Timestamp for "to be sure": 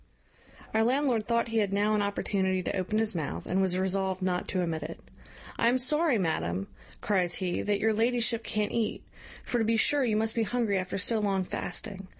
9.59-10.03